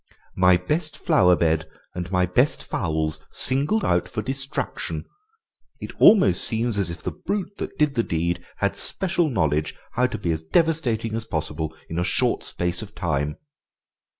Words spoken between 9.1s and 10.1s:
knowledge how